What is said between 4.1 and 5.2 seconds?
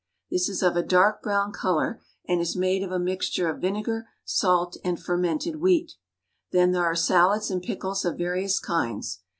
salt, and